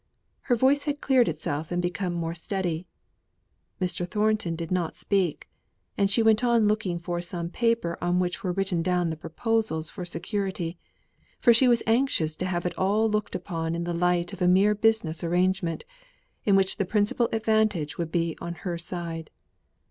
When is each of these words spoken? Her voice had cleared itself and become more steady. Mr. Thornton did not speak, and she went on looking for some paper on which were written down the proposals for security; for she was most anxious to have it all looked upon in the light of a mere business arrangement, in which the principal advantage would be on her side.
Her 0.49 0.55
voice 0.55 0.85
had 0.85 0.99
cleared 0.99 1.27
itself 1.27 1.71
and 1.71 1.79
become 1.79 2.13
more 2.15 2.33
steady. 2.33 2.87
Mr. 3.79 4.07
Thornton 4.07 4.55
did 4.55 4.71
not 4.71 4.97
speak, 4.97 5.47
and 5.95 6.09
she 6.09 6.23
went 6.23 6.43
on 6.43 6.67
looking 6.67 6.97
for 6.97 7.21
some 7.21 7.49
paper 7.51 7.99
on 8.01 8.19
which 8.19 8.43
were 8.43 8.51
written 8.51 8.81
down 8.81 9.11
the 9.11 9.15
proposals 9.15 9.91
for 9.91 10.03
security; 10.03 10.79
for 11.39 11.53
she 11.53 11.67
was 11.67 11.81
most 11.85 11.89
anxious 11.95 12.35
to 12.37 12.45
have 12.47 12.65
it 12.65 12.75
all 12.79 13.11
looked 13.11 13.35
upon 13.35 13.75
in 13.75 13.83
the 13.83 13.93
light 13.93 14.33
of 14.33 14.41
a 14.41 14.47
mere 14.47 14.73
business 14.73 15.23
arrangement, 15.23 15.85
in 16.45 16.55
which 16.55 16.77
the 16.77 16.85
principal 16.85 17.29
advantage 17.31 17.99
would 17.99 18.11
be 18.11 18.35
on 18.41 18.55
her 18.65 18.79
side. 18.79 19.29